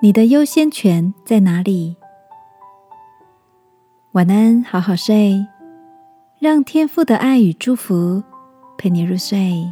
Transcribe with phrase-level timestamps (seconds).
[0.00, 1.96] 你的优先权在哪里？
[4.12, 5.44] 晚安，好好睡，
[6.38, 8.22] 让天父的爱与祝福
[8.76, 9.68] 陪你入睡。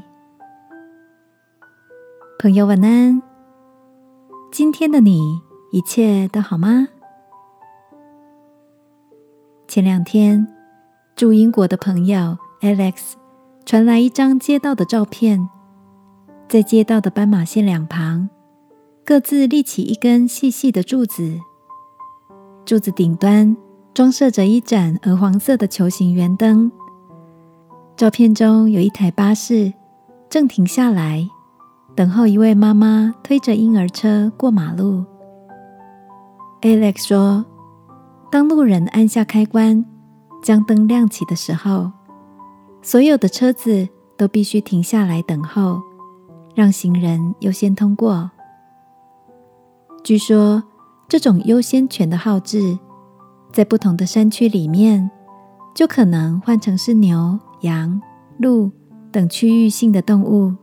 [2.40, 3.22] 朋友，晚安。
[4.50, 5.20] 今天的你
[5.70, 6.88] 一切都好吗？
[9.68, 10.48] 前两天，
[11.14, 13.12] 住英国的朋友 Alex
[13.64, 15.48] 传来一张街道的照片，
[16.48, 18.28] 在街道的斑马线两旁。
[19.06, 21.38] 各自立起一根细细的柱子，
[22.64, 23.56] 柱子顶端
[23.94, 26.72] 装设着一盏鹅黄色的球形圆灯。
[27.96, 29.72] 照片中有一台巴士
[30.28, 31.24] 正停下来，
[31.94, 35.04] 等候一位妈妈推着婴儿车过马路。
[36.62, 37.46] Alex 说
[38.28, 39.84] ：“当路人按下开关，
[40.42, 41.92] 将灯亮起的时候，
[42.82, 45.80] 所有的车子都必须停下来等候，
[46.56, 48.28] 让行人优先通过。”
[50.06, 50.62] 据说，
[51.08, 52.78] 这种优先权的号志，
[53.52, 55.10] 在不同的山区里面，
[55.74, 58.00] 就可能换成是牛、羊、
[58.38, 58.70] 鹿
[59.10, 60.54] 等区域性的动物，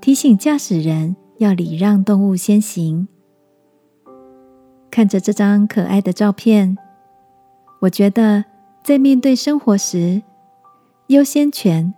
[0.00, 3.08] 提醒驾驶人要礼让动物先行。
[4.92, 6.78] 看着这张可爱的照片，
[7.80, 8.44] 我觉得
[8.84, 10.22] 在面对生活时，
[11.08, 11.92] 优先权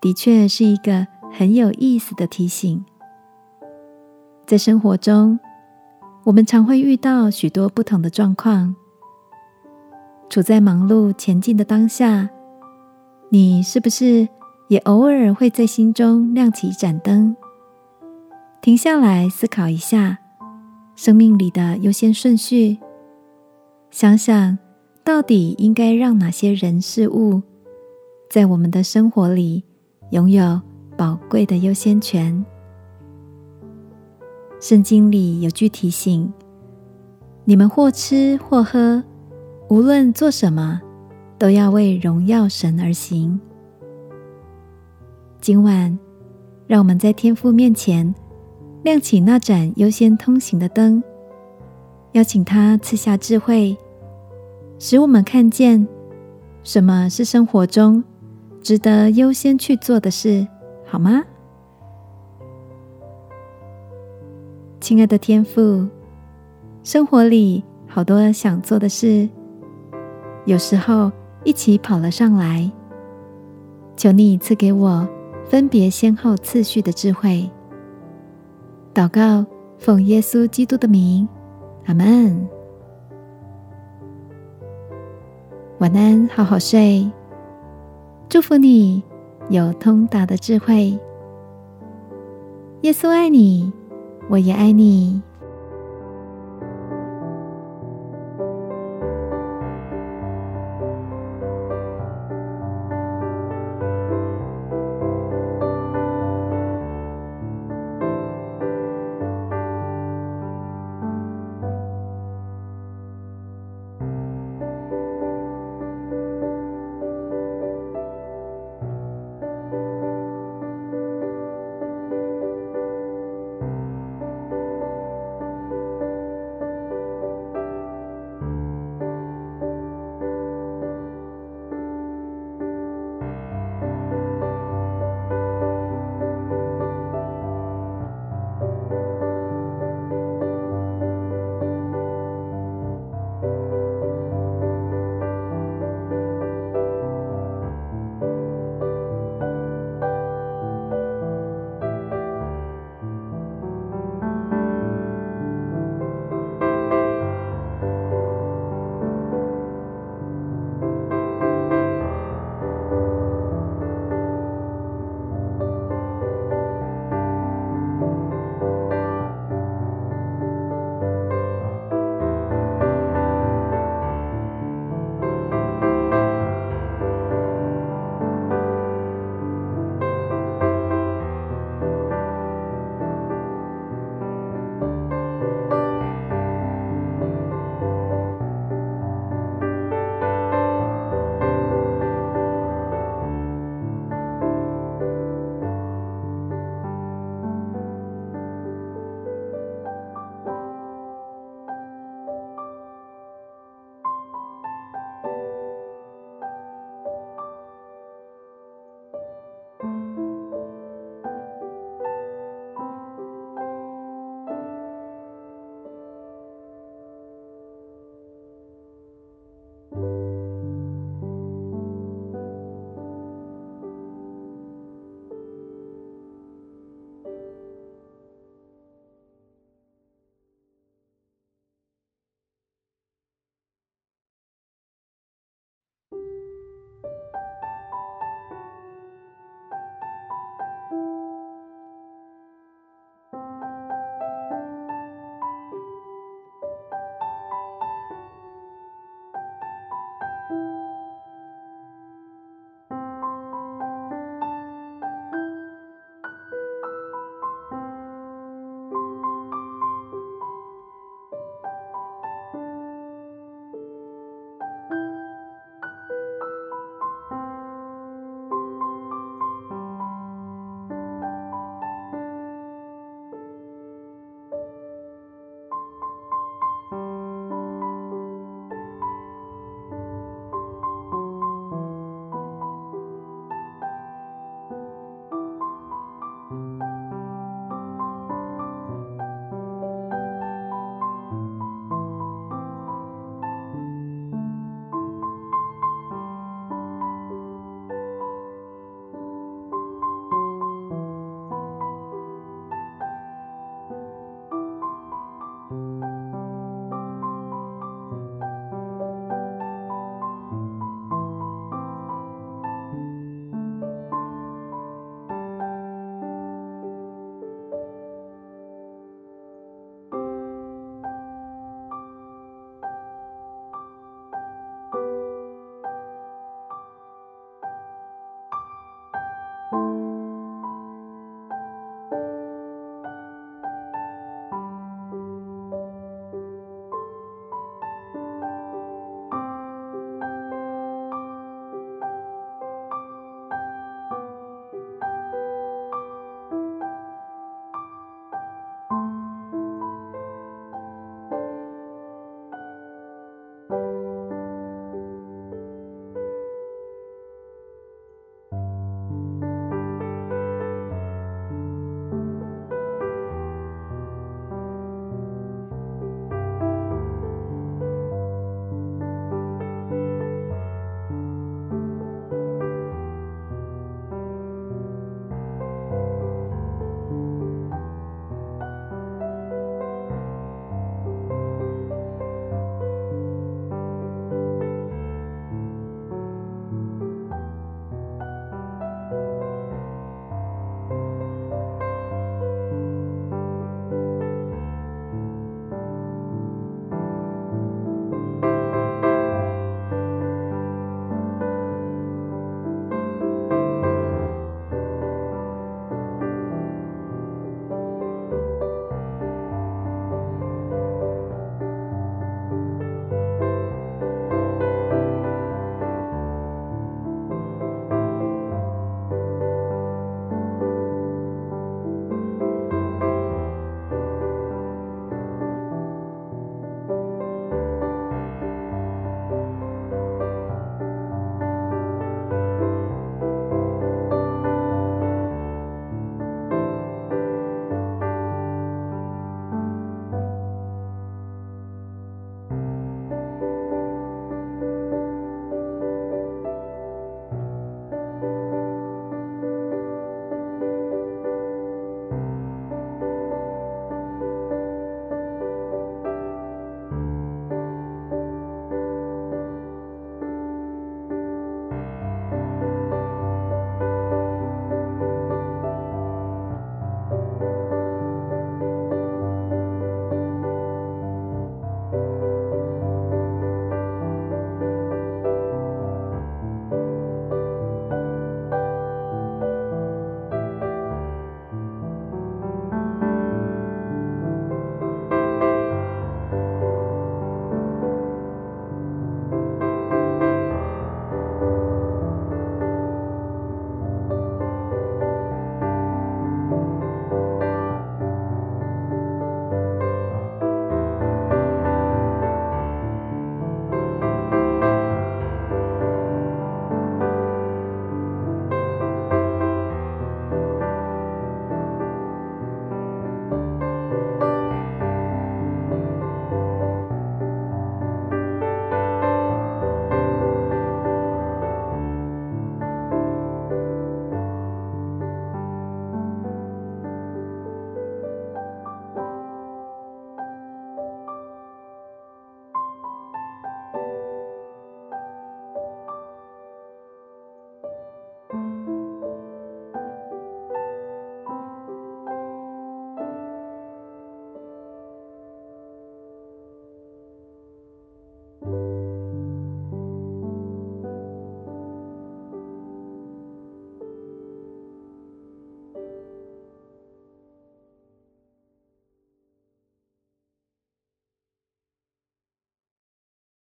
[0.00, 2.84] 的确是一个很有意思的提醒。
[4.44, 5.38] 在生活中。
[6.28, 8.76] 我们常会遇到许多不同的状况，
[10.28, 12.28] 处在忙碌前进的当下，
[13.30, 14.28] 你是不是
[14.68, 17.34] 也偶尔会在心中亮起一盏灯，
[18.60, 20.18] 停下来思考一下
[20.96, 22.76] 生命里的优先顺序，
[23.90, 24.58] 想想
[25.02, 27.40] 到底应该让哪些人事物
[28.28, 29.64] 在我们的生活里
[30.10, 30.60] 拥有
[30.94, 32.44] 宝贵的优先权？
[34.60, 36.32] 圣经里有句提醒：
[37.44, 39.02] 你们或吃或喝，
[39.68, 40.80] 无论做什么，
[41.38, 43.40] 都要为荣耀神而行。
[45.40, 45.96] 今晚，
[46.66, 48.12] 让我们在天父面前
[48.82, 51.00] 亮起那盏优先通行的灯，
[52.12, 53.76] 邀请他赐下智慧，
[54.80, 55.86] 使我们看见
[56.64, 58.02] 什么是生活中
[58.60, 60.44] 值得优先去做的事，
[60.84, 61.22] 好吗？
[64.88, 65.86] 亲爱的天父，
[66.82, 69.28] 生活里好多想做的事，
[70.46, 71.12] 有时候
[71.44, 72.72] 一起跑了上来。
[73.98, 75.06] 求你赐给我
[75.44, 77.50] 分别先后次序的智慧。
[78.94, 79.44] 祷告，
[79.76, 81.28] 奉耶稣基督的名，
[81.84, 82.48] 阿门。
[85.80, 87.06] 晚安，好好睡。
[88.26, 89.02] 祝福你
[89.50, 90.98] 有通达的智慧。
[92.80, 93.70] 耶稣爱你。
[94.28, 95.27] 我也爱你。